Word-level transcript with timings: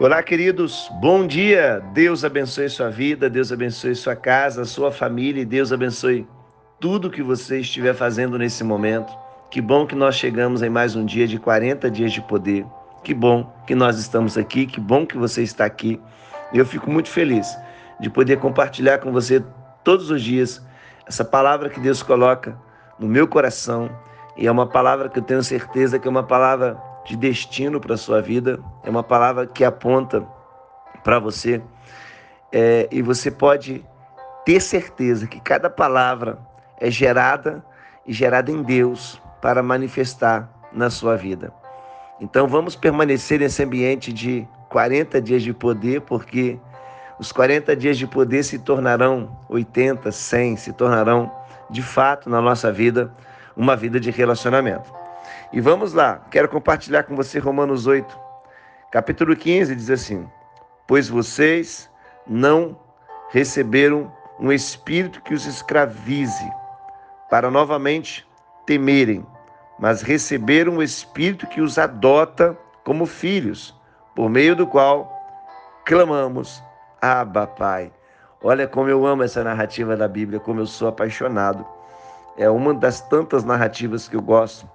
Olá, 0.00 0.22
queridos, 0.22 0.90
bom 0.98 1.26
dia. 1.26 1.78
Deus 1.92 2.24
abençoe 2.24 2.70
sua 2.70 2.88
vida, 2.88 3.28
Deus 3.28 3.52
abençoe 3.52 3.94
sua 3.94 4.16
casa, 4.16 4.64
sua 4.64 4.90
família 4.90 5.42
e 5.42 5.44
Deus 5.44 5.74
abençoe 5.74 6.26
tudo 6.80 7.10
que 7.10 7.22
você 7.22 7.60
estiver 7.60 7.92
fazendo 7.92 8.38
nesse 8.38 8.64
momento. 8.64 9.12
Que 9.50 9.60
bom 9.60 9.86
que 9.86 9.94
nós 9.94 10.14
chegamos 10.14 10.62
em 10.62 10.70
mais 10.70 10.96
um 10.96 11.04
dia 11.04 11.28
de 11.28 11.38
40 11.38 11.90
dias 11.90 12.14
de 12.14 12.22
poder. 12.22 12.64
Que 13.04 13.12
bom 13.12 13.52
que 13.66 13.74
nós 13.74 13.98
estamos 13.98 14.38
aqui, 14.38 14.64
que 14.64 14.80
bom 14.80 15.04
que 15.04 15.18
você 15.18 15.42
está 15.42 15.66
aqui. 15.66 16.00
Eu 16.50 16.64
fico 16.64 16.90
muito 16.90 17.10
feliz 17.10 17.54
de 18.00 18.08
poder 18.08 18.38
compartilhar 18.38 19.00
com 19.00 19.12
você 19.12 19.44
todos 19.84 20.10
os 20.10 20.22
dias 20.22 20.66
essa 21.06 21.26
palavra 21.26 21.68
que 21.68 21.78
Deus 21.78 22.02
coloca 22.02 22.56
no 22.98 23.06
meu 23.06 23.28
coração. 23.28 23.90
E 24.34 24.46
é 24.46 24.50
uma 24.50 24.66
palavra 24.66 25.10
que 25.10 25.18
eu 25.18 25.22
tenho 25.22 25.42
certeza 25.42 25.98
que 25.98 26.08
é 26.08 26.10
uma 26.10 26.24
palavra 26.24 26.88
de 27.04 27.16
destino 27.16 27.80
para 27.80 27.94
a 27.94 27.98
sua 27.98 28.20
vida, 28.20 28.58
é 28.84 28.90
uma 28.90 29.02
palavra 29.02 29.46
que 29.46 29.64
aponta 29.64 30.26
para 31.02 31.18
você 31.18 31.62
é, 32.52 32.88
e 32.90 33.02
você 33.02 33.30
pode 33.30 33.84
ter 34.44 34.60
certeza 34.60 35.26
que 35.26 35.40
cada 35.40 35.70
palavra 35.70 36.38
é 36.78 36.90
gerada 36.90 37.64
e 38.06 38.12
gerada 38.12 38.50
em 38.50 38.62
Deus 38.62 39.20
para 39.40 39.62
manifestar 39.62 40.48
na 40.72 40.90
sua 40.90 41.16
vida. 41.16 41.52
Então 42.20 42.46
vamos 42.46 42.76
permanecer 42.76 43.40
nesse 43.40 43.62
ambiente 43.62 44.12
de 44.12 44.46
40 44.68 45.20
dias 45.20 45.42
de 45.42 45.52
poder, 45.52 46.02
porque 46.02 46.58
os 47.18 47.32
40 47.32 47.74
dias 47.76 47.98
de 47.98 48.06
poder 48.06 48.42
se 48.42 48.58
tornarão 48.58 49.38
80, 49.48 50.10
100, 50.12 50.56
se 50.56 50.72
tornarão 50.72 51.30
de 51.70 51.82
fato 51.82 52.28
na 52.28 52.40
nossa 52.40 52.70
vida 52.70 53.12
uma 53.56 53.76
vida 53.76 53.98
de 53.98 54.10
relacionamento. 54.10 54.99
E 55.52 55.60
vamos 55.60 55.92
lá, 55.92 56.24
quero 56.30 56.48
compartilhar 56.48 57.02
com 57.02 57.16
você 57.16 57.38
Romanos 57.38 57.86
8, 57.86 58.16
capítulo 58.92 59.34
15, 59.34 59.74
diz 59.74 59.90
assim: 59.90 60.28
Pois 60.86 61.08
vocês 61.08 61.90
não 62.26 62.78
receberam 63.30 64.12
um 64.38 64.52
espírito 64.52 65.20
que 65.22 65.34
os 65.34 65.46
escravize, 65.46 66.48
para 67.28 67.50
novamente 67.50 68.26
temerem, 68.64 69.26
mas 69.78 70.02
receberam 70.02 70.74
um 70.74 70.82
espírito 70.82 71.46
que 71.48 71.60
os 71.60 71.78
adota 71.78 72.56
como 72.84 73.04
filhos, 73.04 73.74
por 74.14 74.30
meio 74.30 74.54
do 74.54 74.66
qual 74.66 75.12
clamamos: 75.84 76.62
Abba, 77.02 77.46
Pai. 77.46 77.92
Olha 78.42 78.66
como 78.66 78.88
eu 78.88 79.04
amo 79.04 79.22
essa 79.22 79.44
narrativa 79.44 79.96
da 79.96 80.08
Bíblia, 80.08 80.40
como 80.40 80.60
eu 80.60 80.66
sou 80.66 80.88
apaixonado. 80.88 81.66
É 82.38 82.48
uma 82.48 82.72
das 82.72 83.00
tantas 83.02 83.44
narrativas 83.44 84.08
que 84.08 84.16
eu 84.16 84.22
gosto 84.22 84.66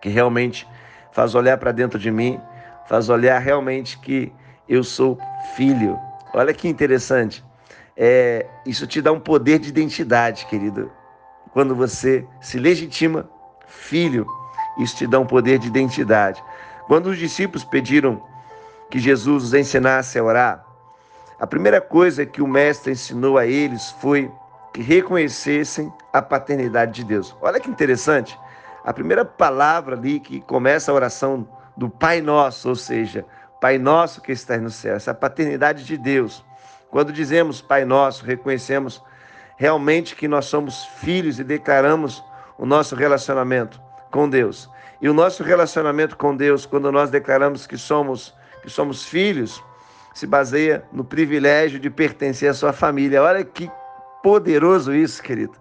que 0.00 0.08
realmente 0.08 0.66
faz 1.12 1.34
olhar 1.34 1.58
para 1.58 1.72
dentro 1.72 1.98
de 1.98 2.10
mim, 2.10 2.40
faz 2.86 3.08
olhar 3.08 3.38
realmente 3.38 3.98
que 3.98 4.32
eu 4.68 4.84
sou 4.84 5.18
filho. 5.56 5.98
Olha 6.32 6.52
que 6.52 6.68
interessante. 6.68 7.44
É, 7.96 8.46
isso 8.64 8.86
te 8.86 9.02
dá 9.02 9.10
um 9.10 9.18
poder 9.18 9.58
de 9.58 9.68
identidade, 9.68 10.46
querido. 10.46 10.90
Quando 11.52 11.74
você 11.74 12.24
se 12.40 12.58
legitima 12.58 13.28
filho, 13.66 14.26
isso 14.78 14.96
te 14.96 15.06
dá 15.06 15.18
um 15.18 15.26
poder 15.26 15.58
de 15.58 15.66
identidade. 15.66 16.42
Quando 16.86 17.06
os 17.06 17.18
discípulos 17.18 17.64
pediram 17.64 18.22
que 18.90 18.98
Jesus 18.98 19.44
os 19.44 19.54
ensinasse 19.54 20.18
a 20.18 20.24
orar, 20.24 20.64
a 21.40 21.46
primeira 21.46 21.80
coisa 21.80 22.24
que 22.24 22.42
o 22.42 22.46
mestre 22.46 22.92
ensinou 22.92 23.38
a 23.38 23.46
eles 23.46 23.90
foi 24.00 24.30
que 24.72 24.82
reconhecessem 24.82 25.92
a 26.12 26.22
paternidade 26.22 26.92
de 26.92 27.04
Deus. 27.04 27.34
Olha 27.40 27.60
que 27.60 27.70
interessante. 27.70 28.38
A 28.84 28.92
primeira 28.92 29.24
palavra 29.24 29.96
ali 29.96 30.20
que 30.20 30.40
começa 30.40 30.90
a 30.90 30.94
oração 30.94 31.48
do 31.76 31.88
Pai 31.88 32.20
Nosso, 32.20 32.68
ou 32.68 32.74
seja, 32.74 33.24
Pai 33.60 33.78
Nosso 33.78 34.20
que 34.20 34.32
está 34.32 34.56
no 34.56 34.70
céu, 34.70 34.96
essa 34.96 35.14
paternidade 35.14 35.84
de 35.84 35.96
Deus. 35.96 36.44
Quando 36.90 37.12
dizemos 37.12 37.60
Pai 37.60 37.84
Nosso, 37.84 38.24
reconhecemos 38.24 39.02
realmente 39.56 40.16
que 40.16 40.28
nós 40.28 40.46
somos 40.46 40.84
filhos 41.00 41.38
e 41.38 41.44
declaramos 41.44 42.24
o 42.56 42.64
nosso 42.64 42.94
relacionamento 42.94 43.80
com 44.10 44.28
Deus. 44.28 44.70
E 45.00 45.08
o 45.08 45.14
nosso 45.14 45.42
relacionamento 45.42 46.16
com 46.16 46.36
Deus, 46.36 46.66
quando 46.66 46.90
nós 46.90 47.10
declaramos 47.10 47.66
que 47.66 47.76
somos 47.76 48.34
que 48.62 48.68
somos 48.68 49.04
filhos, 49.04 49.62
se 50.12 50.26
baseia 50.26 50.84
no 50.92 51.04
privilégio 51.04 51.78
de 51.78 51.88
pertencer 51.88 52.50
à 52.50 52.54
sua 52.54 52.72
família. 52.72 53.22
Olha 53.22 53.44
que 53.44 53.70
poderoso 54.22 54.92
isso, 54.92 55.22
querido. 55.22 55.54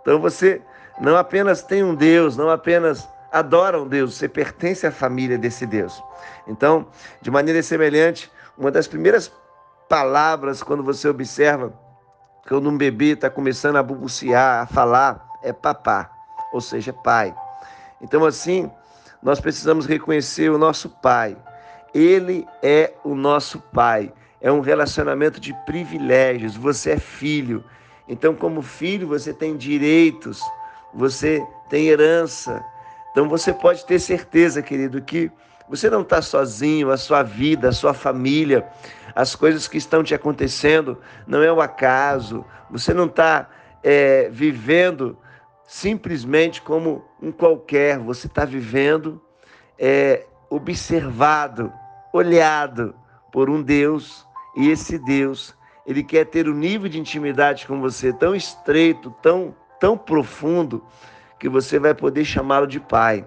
Então 0.00 0.20
você 0.20 0.62
não 1.00 1.16
apenas 1.16 1.62
tem 1.62 1.82
um 1.82 1.94
Deus, 1.94 2.36
não 2.36 2.50
apenas 2.50 3.08
adora 3.32 3.80
um 3.80 3.88
Deus, 3.88 4.14
você 4.14 4.28
pertence 4.28 4.86
à 4.86 4.92
família 4.92 5.36
desse 5.36 5.66
Deus. 5.66 6.02
Então, 6.46 6.86
de 7.20 7.30
maneira 7.30 7.62
semelhante, 7.62 8.30
uma 8.56 8.70
das 8.70 8.86
primeiras 8.86 9.32
palavras 9.88 10.62
quando 10.62 10.82
você 10.82 11.08
observa 11.08 11.72
quando 12.48 12.68
um 12.68 12.76
bebê 12.76 13.12
está 13.12 13.30
começando 13.30 13.76
a 13.76 13.82
balbuciar, 13.82 14.62
a 14.62 14.66
falar, 14.66 15.26
é 15.42 15.52
papá, 15.52 16.10
ou 16.52 16.60
seja, 16.60 16.92
pai. 16.92 17.34
Então, 18.00 18.24
assim, 18.24 18.70
nós 19.22 19.40
precisamos 19.40 19.86
reconhecer 19.86 20.50
o 20.50 20.58
nosso 20.58 20.90
pai. 20.90 21.36
Ele 21.94 22.46
é 22.62 22.92
o 23.02 23.14
nosso 23.14 23.58
pai. 23.58 24.12
É 24.40 24.52
um 24.52 24.60
relacionamento 24.60 25.40
de 25.40 25.54
privilégios. 25.64 26.54
Você 26.56 26.90
é 26.90 26.98
filho. 26.98 27.64
Então, 28.06 28.34
como 28.34 28.60
filho, 28.60 29.08
você 29.08 29.32
tem 29.32 29.56
direitos 29.56 30.42
você 30.94 31.44
tem 31.68 31.88
herança. 31.88 32.64
Então 33.10 33.28
você 33.28 33.52
pode 33.52 33.84
ter 33.84 33.98
certeza, 33.98 34.62
querido, 34.62 35.02
que 35.02 35.30
você 35.68 35.88
não 35.88 36.02
está 36.02 36.20
sozinho, 36.20 36.90
a 36.90 36.96
sua 36.96 37.22
vida, 37.22 37.68
a 37.68 37.72
sua 37.72 37.94
família, 37.94 38.66
as 39.14 39.34
coisas 39.34 39.66
que 39.66 39.78
estão 39.78 40.02
te 40.02 40.14
acontecendo 40.14 40.98
não 41.26 41.42
é 41.42 41.52
o 41.52 41.60
acaso. 41.60 42.44
Você 42.70 42.92
não 42.92 43.06
está 43.06 43.48
é, 43.82 44.28
vivendo 44.30 45.16
simplesmente 45.66 46.60
como 46.60 47.04
um 47.20 47.32
qualquer, 47.32 47.98
você 47.98 48.26
está 48.26 48.44
vivendo 48.44 49.20
é, 49.78 50.26
observado, 50.50 51.72
olhado 52.12 52.94
por 53.32 53.48
um 53.48 53.62
Deus, 53.62 54.26
e 54.56 54.70
esse 54.70 54.98
Deus, 54.98 55.56
ele 55.86 56.04
quer 56.04 56.26
ter 56.26 56.48
um 56.48 56.54
nível 56.54 56.88
de 56.88 57.00
intimidade 57.00 57.66
com 57.66 57.80
você 57.80 58.12
tão 58.12 58.34
estreito, 58.34 59.10
tão 59.20 59.54
tão 59.84 59.98
profundo 59.98 60.82
que 61.38 61.46
você 61.46 61.78
vai 61.78 61.92
poder 61.92 62.24
chamá-lo 62.24 62.66
de 62.66 62.80
Pai. 62.80 63.22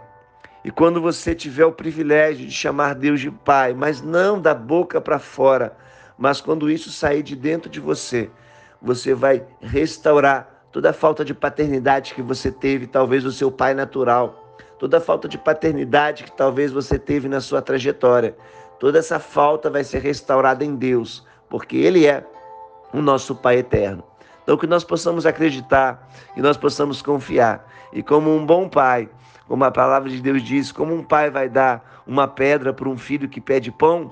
E 0.66 0.72
quando 0.72 1.00
você 1.00 1.36
tiver 1.36 1.66
o 1.66 1.72
privilégio 1.72 2.48
de 2.48 2.52
chamar 2.52 2.96
Deus 2.96 3.22
de 3.22 3.30
Pai, 3.30 3.76
mas 3.76 4.02
não 4.02 4.42
da 4.42 4.56
boca 4.56 5.00
para 5.00 5.20
fora, 5.20 5.78
mas 6.18 6.42
quando 6.42 6.68
isso 6.68 6.90
sair 6.92 7.22
de 7.22 7.36
dentro 7.36 7.70
de 7.70 7.80
você, 7.80 8.32
você 8.82 9.14
vai 9.14 9.46
restaurar 9.62 10.66
toda 10.72 10.90
a 10.90 10.94
falta 10.94 11.24
de 11.24 11.32
paternidade 11.32 12.16
que 12.16 12.24
você 12.24 12.52
teve, 12.52 12.88
talvez 12.88 13.24
o 13.24 13.32
seu 13.32 13.52
pai 13.52 13.76
natural, 13.76 14.58
toda 14.80 14.98
a 14.98 15.02
falta 15.02 15.28
de 15.28 15.38
paternidade 15.38 16.24
que 16.24 16.32
talvez 16.32 16.72
você 16.72 16.98
teve 16.98 17.30
na 17.30 17.40
sua 17.40 17.62
trajetória. 17.62 18.36
Toda 18.80 18.98
essa 18.98 19.20
falta 19.20 19.70
vai 19.70 19.84
ser 19.84 20.00
restaurada 20.00 20.66
em 20.66 20.76
Deus, 20.76 21.24
porque 21.48 21.78
Ele 21.78 22.08
é 22.08 22.26
o 22.92 23.00
nosso 23.00 23.36
Pai 23.36 23.58
eterno. 23.58 24.04
Então, 24.48 24.56
que 24.56 24.66
nós 24.66 24.86
possamos 24.86 25.26
acreditar, 25.26 26.08
que 26.34 26.42
nós 26.42 26.56
possamos 26.56 27.02
confiar. 27.02 27.68
E 27.92 28.02
como 28.02 28.34
um 28.34 28.46
bom 28.46 28.70
pai, 28.70 29.10
como 29.46 29.66
a 29.66 29.72
palavra 29.72 30.10
de 30.10 30.22
Deus 30.22 30.42
diz, 30.42 30.72
como 30.72 30.96
um 30.96 31.04
pai 31.04 31.30
vai 31.30 31.50
dar 31.50 32.02
uma 32.08 32.30
pedra 32.30 32.72
para 32.72 32.88
um 32.88 32.98
filho 32.98 33.28
que 33.28 33.42
pede 33.42 33.74
pão? 33.74 34.10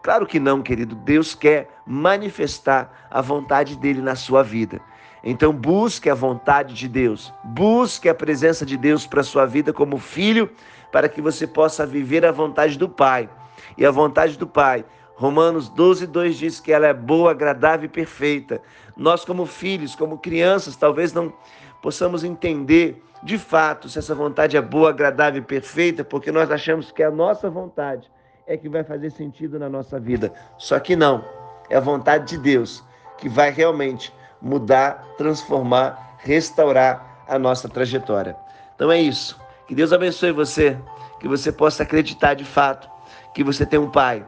Claro 0.00 0.24
que 0.24 0.38
não, 0.38 0.62
querido. 0.62 0.94
Deus 0.94 1.34
quer 1.34 1.68
manifestar 1.84 3.08
a 3.10 3.20
vontade 3.20 3.74
dele 3.76 4.00
na 4.00 4.14
sua 4.14 4.44
vida. 4.44 4.80
Então 5.24 5.52
busque 5.52 6.08
a 6.08 6.14
vontade 6.14 6.74
de 6.74 6.86
Deus, 6.86 7.34
busque 7.42 8.08
a 8.08 8.14
presença 8.14 8.64
de 8.64 8.76
Deus 8.76 9.04
para 9.04 9.22
a 9.22 9.24
sua 9.24 9.46
vida 9.46 9.72
como 9.72 9.98
filho, 9.98 10.48
para 10.92 11.08
que 11.08 11.20
você 11.20 11.44
possa 11.44 11.84
viver 11.84 12.24
a 12.24 12.30
vontade 12.30 12.78
do 12.78 12.88
Pai. 12.88 13.28
E 13.76 13.84
a 13.84 13.90
vontade 13.90 14.38
do 14.38 14.46
Pai 14.46 14.84
Romanos 15.14 15.68
12, 15.68 16.06
2 16.06 16.36
diz 16.36 16.60
que 16.60 16.72
ela 16.72 16.86
é 16.86 16.94
boa, 16.94 17.30
agradável 17.30 17.86
e 17.86 17.88
perfeita. 17.88 18.60
Nós, 18.96 19.24
como 19.24 19.46
filhos, 19.46 19.94
como 19.94 20.18
crianças, 20.18 20.76
talvez 20.76 21.12
não 21.12 21.32
possamos 21.80 22.24
entender 22.24 23.02
de 23.22 23.38
fato 23.38 23.88
se 23.88 23.98
essa 23.98 24.14
vontade 24.14 24.56
é 24.56 24.60
boa, 24.60 24.90
agradável 24.90 25.40
e 25.40 25.44
perfeita, 25.44 26.02
porque 26.02 26.32
nós 26.32 26.50
achamos 26.50 26.90
que 26.90 27.02
a 27.02 27.10
nossa 27.10 27.48
vontade 27.48 28.10
é 28.46 28.56
que 28.56 28.68
vai 28.68 28.82
fazer 28.82 29.10
sentido 29.10 29.58
na 29.58 29.68
nossa 29.68 30.00
vida. 30.00 30.32
Só 30.58 30.78
que 30.80 30.96
não. 30.96 31.24
É 31.70 31.76
a 31.76 31.80
vontade 31.80 32.26
de 32.26 32.38
Deus 32.38 32.82
que 33.18 33.28
vai 33.28 33.50
realmente 33.50 34.12
mudar, 34.40 35.14
transformar, 35.16 36.16
restaurar 36.18 37.24
a 37.28 37.38
nossa 37.38 37.68
trajetória. 37.68 38.36
Então 38.74 38.90
é 38.90 39.00
isso. 39.00 39.40
Que 39.66 39.74
Deus 39.74 39.92
abençoe 39.92 40.32
você, 40.32 40.76
que 41.20 41.28
você 41.28 41.52
possa 41.52 41.84
acreditar 41.84 42.34
de 42.34 42.44
fato 42.44 42.90
que 43.32 43.44
você 43.44 43.64
tem 43.64 43.78
um 43.78 43.90
Pai 43.90 44.26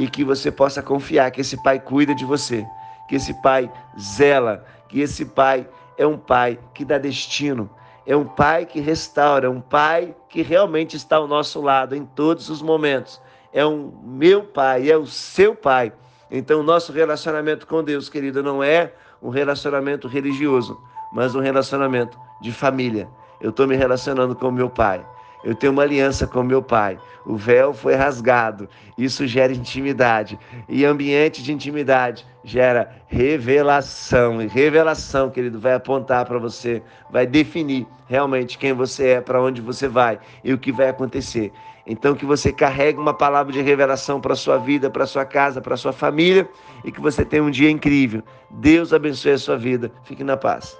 e 0.00 0.08
que 0.08 0.24
você 0.24 0.50
possa 0.50 0.82
confiar 0.82 1.30
que 1.30 1.42
esse 1.42 1.62
pai 1.62 1.78
cuida 1.78 2.14
de 2.14 2.24
você, 2.24 2.66
que 3.06 3.16
esse 3.16 3.34
pai 3.42 3.70
zela, 4.00 4.64
que 4.88 4.98
esse 4.98 5.26
pai 5.26 5.68
é 5.98 6.06
um 6.06 6.16
pai 6.16 6.58
que 6.72 6.86
dá 6.86 6.96
destino, 6.96 7.68
é 8.06 8.16
um 8.16 8.24
pai 8.24 8.64
que 8.64 8.80
restaura, 8.80 9.46
é 9.46 9.50
um 9.50 9.60
pai 9.60 10.16
que 10.26 10.40
realmente 10.40 10.96
está 10.96 11.16
ao 11.16 11.28
nosso 11.28 11.60
lado 11.60 11.94
em 11.94 12.06
todos 12.06 12.48
os 12.48 12.62
momentos. 12.62 13.20
é 13.52 13.66
um 13.66 13.92
meu 14.02 14.42
pai, 14.44 14.90
é 14.90 14.96
o 14.96 15.04
seu 15.04 15.54
pai. 15.54 15.92
Então, 16.30 16.60
o 16.60 16.62
nosso 16.62 16.92
relacionamento 16.92 17.66
com 17.66 17.84
Deus, 17.84 18.08
querido, 18.08 18.42
não 18.42 18.62
é 18.62 18.94
um 19.20 19.28
relacionamento 19.28 20.08
religioso, 20.08 20.80
mas 21.12 21.34
um 21.34 21.40
relacionamento 21.40 22.18
de 22.40 22.52
família. 22.52 23.06
Eu 23.38 23.50
estou 23.50 23.66
me 23.66 23.76
relacionando 23.76 24.34
com 24.34 24.50
meu 24.50 24.70
pai. 24.70 25.04
Eu 25.42 25.54
tenho 25.54 25.72
uma 25.72 25.82
aliança 25.82 26.26
com 26.26 26.42
meu 26.42 26.62
pai. 26.62 26.98
O 27.24 27.36
véu 27.36 27.72
foi 27.72 27.94
rasgado. 27.94 28.68
Isso 28.96 29.26
gera 29.26 29.52
intimidade. 29.52 30.38
E 30.68 30.84
ambiente 30.84 31.42
de 31.42 31.52
intimidade 31.52 32.26
gera 32.44 32.90
revelação. 33.06 34.42
E 34.42 34.46
revelação, 34.46 35.30
querido, 35.30 35.58
vai 35.58 35.74
apontar 35.74 36.24
para 36.26 36.38
você, 36.38 36.82
vai 37.10 37.26
definir 37.26 37.86
realmente 38.08 38.58
quem 38.58 38.72
você 38.72 39.08
é, 39.08 39.20
para 39.20 39.40
onde 39.40 39.60
você 39.60 39.88
vai 39.88 40.18
e 40.44 40.52
o 40.52 40.58
que 40.58 40.72
vai 40.72 40.88
acontecer. 40.88 41.52
Então 41.86 42.14
que 42.14 42.24
você 42.24 42.52
carregue 42.52 42.98
uma 42.98 43.14
palavra 43.14 43.52
de 43.52 43.60
revelação 43.60 44.20
para 44.20 44.34
sua 44.34 44.58
vida, 44.58 44.90
para 44.90 45.06
sua 45.06 45.24
casa, 45.24 45.60
para 45.60 45.76
sua 45.76 45.92
família 45.92 46.48
e 46.84 46.92
que 46.92 47.00
você 47.00 47.24
tenha 47.24 47.42
um 47.42 47.50
dia 47.50 47.70
incrível. 47.70 48.22
Deus 48.50 48.92
abençoe 48.92 49.32
a 49.32 49.38
sua 49.38 49.56
vida. 49.56 49.90
Fique 50.04 50.22
na 50.22 50.36
paz. 50.36 50.78